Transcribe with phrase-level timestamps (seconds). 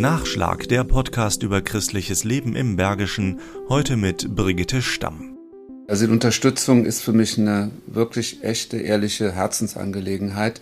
[0.00, 5.36] Nachschlag, der Podcast über christliches Leben im Bergischen, heute mit Brigitte Stamm.
[5.88, 10.60] Also die Unterstützung ist für mich eine wirklich echte, ehrliche Herzensangelegenheit,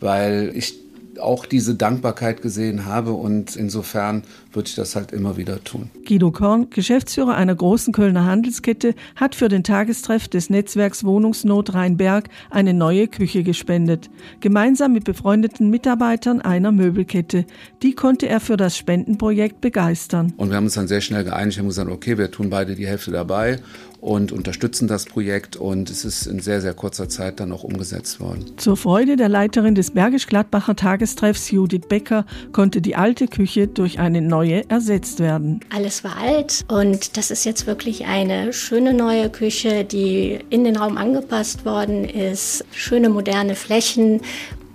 [0.00, 0.78] weil ich
[1.20, 4.22] auch diese Dankbarkeit gesehen habe und insofern
[4.52, 5.90] würde ich das halt immer wieder tun.
[6.06, 12.28] Guido Korn, Geschäftsführer einer großen Kölner Handelskette, hat für den Tagestreff des Netzwerks Wohnungsnot Rheinberg
[12.50, 14.10] eine neue Küche gespendet.
[14.40, 17.44] Gemeinsam mit befreundeten Mitarbeitern einer Möbelkette.
[17.82, 20.32] Die konnte er für das Spendenprojekt begeistern.
[20.36, 22.86] Und wir haben uns dann sehr schnell geeinigt, haben gesagt, okay, wir tun beide die
[22.86, 23.58] Hälfte dabei
[24.00, 28.20] und unterstützen das Projekt und es ist in sehr, sehr kurzer Zeit dann auch umgesetzt
[28.20, 28.44] worden.
[28.56, 34.20] Zur Freude der Leiterin des Bergisch-Gladbacher Tagestreffs Judith Becker konnte die alte Küche durch eine
[34.20, 35.60] neue ersetzt werden.
[35.74, 40.76] Alles war alt und das ist jetzt wirklich eine schöne neue Küche, die in den
[40.76, 42.64] Raum angepasst worden ist.
[42.70, 44.20] Schöne moderne Flächen,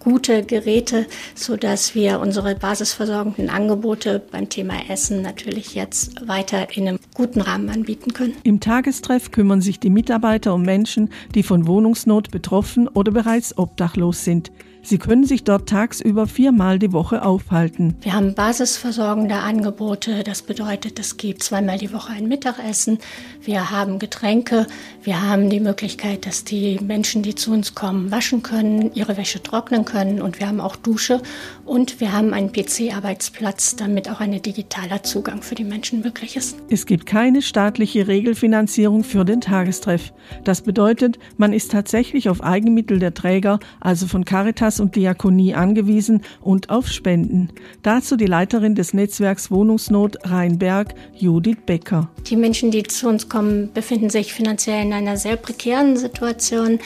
[0.03, 6.87] gute Geräte, so dass wir unsere basisversorgenden Angebote beim Thema Essen natürlich jetzt weiter in
[6.87, 8.35] einem guten Rahmen anbieten können.
[8.43, 14.23] Im Tagestreff kümmern sich die Mitarbeiter um Menschen, die von Wohnungsnot betroffen oder bereits obdachlos
[14.23, 14.51] sind.
[14.85, 17.95] Sie können sich dort tagsüber viermal die Woche aufhalten.
[18.01, 20.23] Wir haben basisversorgende Angebote.
[20.25, 22.97] Das bedeutet, es gibt zweimal die Woche ein Mittagessen.
[23.41, 24.67] Wir haben Getränke.
[25.01, 29.41] Wir haben die Möglichkeit, dass die Menschen, die zu uns kommen, waschen können, ihre Wäsche
[29.41, 29.92] trocknen können.
[29.93, 31.21] Und wir haben auch Dusche.
[31.65, 36.57] Und wir haben einen PC-Arbeitsplatz, damit auch ein digitaler Zugang für die Menschen möglich ist.
[36.69, 40.13] Es gibt keine staatliche Regelfinanzierung für den Tagestreff.
[40.43, 45.53] Das bedeutet, man ist tatsächlich auf Eigenmittel der Träger, also von Caritas Caritas und Diakonie
[45.55, 47.49] angewiesen und auf Spenden.
[47.81, 52.09] Dazu die Leiterin des Netzwerks Wohnungsnot Rheinberg, Judith Becker.
[52.27, 56.79] Die Menschen, die zu uns kommen, befinden sich finanziell in einer sehr prekären Situation.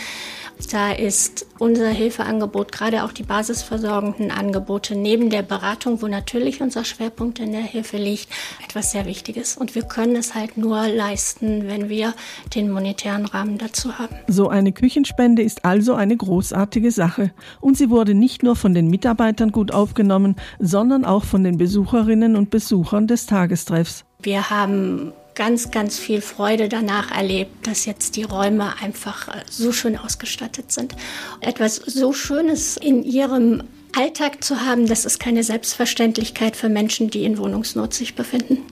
[0.71, 6.83] Da ist unser Hilfeangebot, gerade auch die basisversorgenden Angebote neben der Beratung, wo natürlich unser
[6.83, 8.27] Schwerpunkt in der Hilfe liegt,
[8.63, 9.55] etwas sehr Wichtiges.
[9.55, 12.13] Und wir können es halt nur leisten, wenn wir
[12.55, 14.15] den monetären Rahmen dazu haben.
[14.27, 17.31] So eine Küchenspende ist also eine großartige Sache.
[17.61, 22.35] Und sie wurde nicht nur von den Mitarbeitern gut aufgenommen, sondern auch von den Besucherinnen
[22.35, 24.05] und Besuchern des Tagestreffs.
[24.21, 29.71] Wir haben ganz, ganz viel Freude danach erlebt, dass jetzt die Räume einfach äh, so
[29.71, 30.95] schön ausgestattet sind.
[31.41, 33.61] Etwas so Schönes in ihrem
[33.95, 38.63] Alltag zu haben, das ist keine Selbstverständlichkeit für Menschen, die in Wohnungsnot sich befinden.